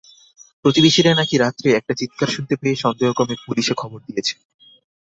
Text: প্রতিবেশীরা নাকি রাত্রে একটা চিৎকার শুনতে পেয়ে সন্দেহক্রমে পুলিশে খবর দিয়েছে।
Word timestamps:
প্রতিবেশীরা 0.65 1.11
নাকি 1.15 1.35
রাত্রে 1.37 1.67
একটা 1.71 1.93
চিৎকার 1.99 2.29
শুনতে 2.35 2.55
পেয়ে 2.61 2.81
সন্দেহক্রমে 2.83 3.35
পুলিশে 3.45 3.73
খবর 3.81 3.99
দিয়েছে। 4.07 4.33